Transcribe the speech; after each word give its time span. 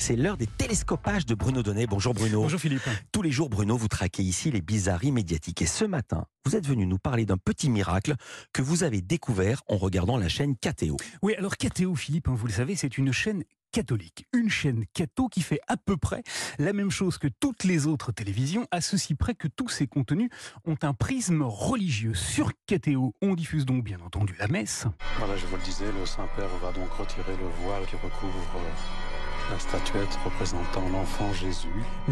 C'est 0.00 0.16
l'heure 0.16 0.38
des 0.38 0.46
télescopages 0.46 1.26
de 1.26 1.34
Bruno 1.34 1.62
Donnet. 1.62 1.86
Bonjour 1.86 2.14
Bruno. 2.14 2.40
Bonjour 2.40 2.58
Philippe. 2.58 2.88
Tous 3.12 3.20
les 3.20 3.30
jours, 3.30 3.50
Bruno, 3.50 3.76
vous 3.76 3.86
traquez 3.86 4.22
ici 4.22 4.50
les 4.50 4.62
bizarreries 4.62 5.12
médiatiques. 5.12 5.60
Et 5.60 5.66
ce 5.66 5.84
matin, 5.84 6.24
vous 6.46 6.56
êtes 6.56 6.66
venu 6.66 6.86
nous 6.86 6.96
parler 6.96 7.26
d'un 7.26 7.36
petit 7.36 7.68
miracle 7.68 8.14
que 8.54 8.62
vous 8.62 8.82
avez 8.82 9.02
découvert 9.02 9.62
en 9.68 9.76
regardant 9.76 10.16
la 10.16 10.30
chaîne 10.30 10.56
KTO. 10.56 10.96
Oui, 11.20 11.34
alors 11.34 11.58
KTO, 11.58 11.94
Philippe, 11.94 12.28
hein, 12.28 12.34
vous 12.34 12.46
le 12.46 12.52
savez, 12.52 12.76
c'est 12.76 12.96
une 12.96 13.12
chaîne 13.12 13.44
catholique. 13.72 14.26
Une 14.32 14.48
chaîne 14.48 14.86
catho 14.94 15.28
qui 15.28 15.42
fait 15.42 15.60
à 15.68 15.76
peu 15.76 15.98
près 15.98 16.22
la 16.58 16.72
même 16.72 16.90
chose 16.90 17.18
que 17.18 17.28
toutes 17.28 17.64
les 17.64 17.86
autres 17.86 18.10
télévisions, 18.10 18.66
à 18.70 18.80
ceci 18.80 19.14
près 19.14 19.34
que 19.34 19.48
tous 19.48 19.68
ses 19.68 19.86
contenus 19.86 20.30
ont 20.64 20.78
un 20.80 20.94
prisme 20.94 21.42
religieux. 21.42 22.14
Sur 22.14 22.52
KTO, 22.66 23.14
on 23.20 23.34
diffuse 23.34 23.66
donc 23.66 23.84
bien 23.84 24.00
entendu 24.00 24.34
la 24.38 24.48
messe. 24.48 24.86
Voilà, 25.18 25.36
je 25.36 25.44
vous 25.44 25.56
le 25.56 25.62
disais, 25.62 25.92
le 25.92 26.06
Saint-Père 26.06 26.48
va 26.62 26.72
donc 26.72 26.90
retirer 26.94 27.36
le 27.36 27.48
voile 27.62 27.84
qui 27.86 27.96
recouvre 27.96 28.56
euh, 28.56 29.09
la 29.50 29.58
statuette 29.58 30.18
représentant 30.24 30.88
l'enfant 30.92 31.32
Jésus. 31.32 31.68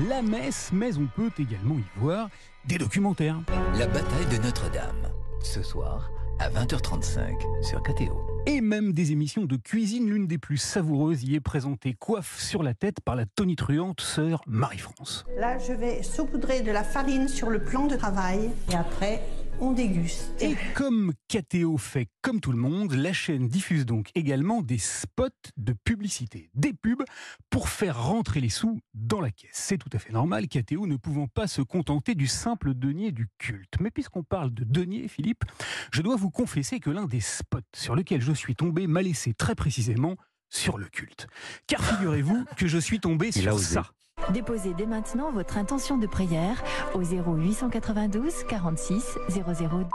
La 0.08 0.22
messe, 0.22 0.70
mais 0.72 0.96
on 0.98 1.06
peut 1.06 1.30
également 1.38 1.76
y 1.76 2.00
voir 2.00 2.28
des 2.64 2.78
documentaires. 2.78 3.40
La 3.78 3.86
bataille 3.86 4.26
de 4.30 4.42
Notre-Dame. 4.42 5.12
Ce 5.42 5.62
soir, 5.62 6.10
à 6.40 6.50
20h35 6.50 7.62
sur 7.62 7.82
KTO. 7.82 8.20
Et 8.46 8.60
même 8.60 8.92
des 8.92 9.12
émissions 9.12 9.44
de 9.44 9.56
cuisine, 9.56 10.08
l'une 10.08 10.26
des 10.26 10.38
plus 10.38 10.56
savoureuses 10.56 11.22
y 11.22 11.36
est 11.36 11.40
présentée 11.40 11.94
coiffe 11.94 12.40
sur 12.40 12.62
la 12.62 12.74
tête 12.74 13.00
par 13.00 13.14
la 13.14 13.26
tonitruante 13.26 14.00
sœur 14.00 14.40
Marie-France. 14.46 15.24
Là, 15.36 15.58
je 15.58 15.72
vais 15.72 16.02
saupoudrer 16.02 16.62
de 16.62 16.72
la 16.72 16.82
farine 16.82 17.28
sur 17.28 17.50
le 17.50 17.62
plan 17.62 17.86
de 17.86 17.96
travail 17.96 18.50
et 18.70 18.74
après, 18.74 19.22
on 19.60 19.72
déguste. 19.72 20.32
Et 20.40 20.56
comme 20.74 21.12
KTO 21.28 21.76
fait 21.78 22.08
comme 22.22 22.40
tout 22.40 22.52
le 22.52 22.58
monde, 22.58 22.92
la 22.92 23.12
chaîne 23.12 23.48
diffuse 23.48 23.86
donc 23.86 24.10
également 24.14 24.62
des 24.62 24.78
spots 24.78 25.28
de 25.56 25.72
publicité, 25.72 26.50
des 26.54 26.72
pubs 26.72 27.02
pour 27.50 27.68
faire 27.68 28.02
rentrer 28.02 28.40
les 28.40 28.48
sous 28.48 28.80
dans 28.94 29.20
la 29.20 29.30
caisse. 29.30 29.50
C'est 29.52 29.78
tout 29.78 29.90
à 29.92 29.98
fait 29.98 30.12
normal, 30.12 30.48
KTO 30.48 30.86
ne 30.86 30.96
pouvant 30.96 31.26
pas 31.26 31.46
se 31.46 31.62
contenter 31.62 32.14
du 32.14 32.26
simple 32.26 32.74
denier 32.74 33.12
du 33.12 33.28
culte. 33.38 33.74
Mais 33.80 33.90
puisqu'on 33.90 34.22
parle 34.22 34.52
de 34.52 34.64
denier, 34.64 35.08
Philippe, 35.08 35.44
je 35.92 36.02
dois 36.02 36.16
vous 36.16 36.30
confesser 36.30 36.80
que 36.80 36.90
l'un 36.90 37.06
des 37.06 37.20
spots 37.20 37.58
sur 37.74 37.94
lequel 37.94 38.20
je 38.20 38.32
suis 38.32 38.54
tombé 38.54 38.86
m'a 38.86 39.02
laissé 39.02 39.34
très 39.34 39.54
précisément 39.54 40.16
sur 40.50 40.78
le 40.78 40.86
culte. 40.86 41.26
Car 41.66 41.84
figurez-vous 41.84 42.44
que 42.56 42.66
je 42.66 42.78
suis 42.78 43.00
tombé 43.00 43.30
Il 43.34 43.42
sur 43.42 43.58
ça. 43.58 43.90
Déposez 44.32 44.74
dès 44.74 44.86
maintenant 44.86 45.32
votre 45.32 45.56
intention 45.56 45.96
de 45.96 46.06
prière 46.06 46.62
au 46.94 47.02
0892 47.02 48.44
46 48.48 49.18
00 49.28 49.88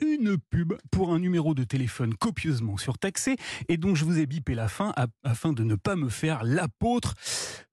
une 0.00 0.36
pub 0.36 0.74
pour 0.90 1.12
un 1.12 1.20
numéro 1.20 1.54
de 1.54 1.62
téléphone 1.62 2.14
copieusement 2.14 2.76
surtaxé 2.76 3.36
et 3.68 3.76
dont 3.76 3.94
je 3.94 4.04
vous 4.04 4.18
ai 4.18 4.26
bipé 4.26 4.56
la 4.56 4.66
fin 4.66 4.92
afin 5.22 5.52
de 5.52 5.62
ne 5.62 5.76
pas 5.76 5.94
me 5.94 6.08
faire 6.08 6.42
l'apôtre 6.42 7.14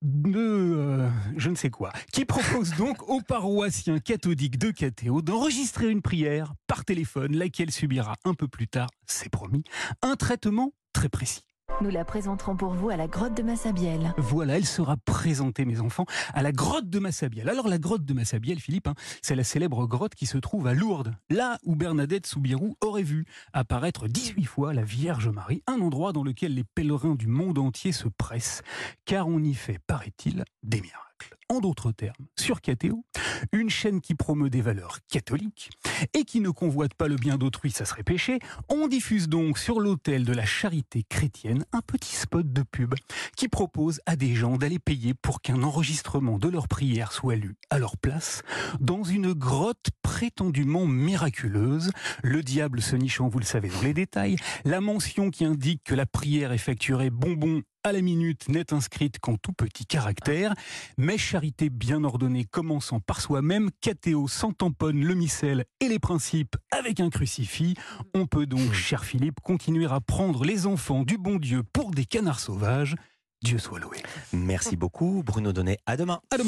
de 0.03 0.37
euh, 0.37 1.09
je 1.37 1.49
ne 1.49 1.55
sais 1.55 1.71
quoi, 1.71 1.91
qui 2.13 2.25
propose 2.25 2.75
donc 2.75 3.01
aux 3.09 3.21
paroissiens 3.21 3.97
catholiques 3.99 4.59
de 4.59 4.69
KTO 4.69 5.23
d'enregistrer 5.23 5.89
une 5.89 6.03
prière 6.03 6.53
par 6.67 6.85
téléphone, 6.85 7.35
laquelle 7.35 7.71
subira 7.71 8.15
un 8.25 8.35
peu 8.35 8.47
plus 8.47 8.67
tard, 8.67 8.89
c'est 9.07 9.29
promis, 9.29 9.63
un 10.03 10.15
traitement 10.15 10.71
très 10.93 11.09
précis. 11.09 11.48
Nous 11.81 11.89
la 11.89 12.03
présenterons 12.03 12.57
pour 12.57 12.73
vous 12.73 12.89
à 12.89 12.97
la 12.97 13.07
grotte 13.07 13.37
de 13.37 13.41
Massabielle. 13.41 14.13
Voilà, 14.17 14.57
elle 14.57 14.65
sera 14.65 14.97
présentée, 14.97 15.63
mes 15.63 15.79
enfants, 15.79 16.05
à 16.33 16.43
la 16.43 16.51
grotte 16.51 16.89
de 16.89 16.99
Massabielle. 16.99 17.47
Alors, 17.47 17.69
la 17.69 17.77
grotte 17.77 18.03
de 18.03 18.13
Massabielle, 18.13 18.59
Philippe, 18.59 18.87
hein, 18.87 18.95
c'est 19.21 19.35
la 19.35 19.45
célèbre 19.45 19.87
grotte 19.87 20.13
qui 20.13 20.25
se 20.25 20.37
trouve 20.37 20.67
à 20.67 20.73
Lourdes, 20.73 21.15
là 21.29 21.57
où 21.63 21.77
Bernadette 21.77 22.27
Soubirous 22.27 22.75
aurait 22.81 23.03
vu 23.03 23.25
apparaître 23.53 24.09
18 24.09 24.43
fois 24.43 24.73
la 24.73 24.83
Vierge 24.83 25.29
Marie, 25.29 25.63
un 25.67 25.79
endroit 25.79 26.11
dans 26.11 26.23
lequel 26.23 26.53
les 26.53 26.65
pèlerins 26.65 27.15
du 27.15 27.27
monde 27.27 27.57
entier 27.57 27.93
se 27.93 28.09
pressent, 28.09 28.61
car 29.05 29.29
on 29.29 29.41
y 29.41 29.53
fait, 29.53 29.79
paraît-il, 29.79 30.43
des 30.63 30.81
miracles. 30.81 31.08
En 31.49 31.59
d'autres 31.59 31.91
termes, 31.91 32.27
sur 32.37 32.61
KTO, 32.61 33.03
une 33.51 33.69
chaîne 33.69 34.01
qui 34.01 34.13
promeut 34.15 34.49
des 34.49 34.61
valeurs 34.61 34.99
catholiques 35.09 35.71
et 36.13 36.23
qui 36.23 36.41
ne 36.41 36.49
convoite 36.49 36.93
pas 36.93 37.07
le 37.07 37.15
bien 37.15 37.37
d'autrui, 37.37 37.71
ça 37.71 37.85
serait 37.85 38.03
péché, 38.03 38.39
on 38.69 38.87
diffuse 38.87 39.27
donc 39.29 39.57
sur 39.57 39.79
l'autel 39.79 40.25
de 40.25 40.33
la 40.33 40.45
charité 40.45 41.03
chrétienne 41.09 41.65
un 41.73 41.81
petit 41.81 42.15
spot 42.15 42.51
de 42.51 42.61
pub 42.61 42.93
qui 43.35 43.47
propose 43.47 43.99
à 44.05 44.15
des 44.15 44.35
gens 44.35 44.57
d'aller 44.57 44.79
payer 44.79 45.13
pour 45.13 45.41
qu'un 45.41 45.63
enregistrement 45.63 46.37
de 46.37 46.49
leur 46.49 46.67
prière 46.67 47.11
soit 47.11 47.35
lu 47.35 47.55
à 47.69 47.79
leur 47.79 47.97
place 47.97 48.43
dans 48.79 49.03
une 49.03 49.33
grotte 49.33 49.89
prétendument 50.03 50.85
miraculeuse, 50.85 51.91
le 52.23 52.43
diable 52.43 52.81
se 52.81 52.95
nichant, 52.95 53.27
vous 53.27 53.39
le 53.39 53.45
savez, 53.45 53.69
dans 53.69 53.81
les 53.81 53.93
détails, 53.93 54.35
la 54.65 54.81
mention 54.81 55.31
qui 55.31 55.45
indique 55.45 55.83
que 55.83 55.95
la 55.95 56.05
prière 56.05 56.51
effectuerait 56.51 57.09
bonbon 57.09 57.63
à 57.83 57.91
la 57.91 58.01
minute 58.01 58.49
n'est 58.49 58.73
inscrite 58.73 59.19
qu'en 59.19 59.35
tout 59.37 59.53
petit 59.53 59.85
caractère, 59.85 60.53
mais 60.97 61.17
charité 61.17 61.69
bien 61.69 62.03
ordonnée 62.03 62.45
commençant 62.45 62.99
par 62.99 63.21
soi-même, 63.21 63.69
KTO 63.81 64.27
sans 64.27 64.51
tamponne 64.51 65.03
le 65.03 65.13
missel 65.13 65.65
et 65.79 65.87
les 65.87 65.99
principes 65.99 66.55
avec 66.71 66.99
un 66.99 67.09
crucifix, 67.09 67.75
on 68.13 68.25
peut 68.25 68.45
donc, 68.45 68.73
cher 68.73 69.05
Philippe, 69.05 69.39
continuer 69.41 69.85
à 69.85 69.99
prendre 69.99 70.43
les 70.43 70.65
enfants 70.65 71.03
du 71.03 71.17
bon 71.17 71.37
Dieu 71.37 71.63
pour 71.63 71.91
des 71.91 72.05
canards 72.05 72.39
sauvages. 72.39 72.95
Dieu 73.41 73.57
soit 73.57 73.79
loué. 73.79 73.97
Merci 74.33 74.75
beaucoup 74.75 75.23
Bruno 75.25 75.53
Donnet. 75.53 75.77
À 75.85 75.95
demain. 75.95 76.19
À 76.29 76.37
demain. 76.37 76.47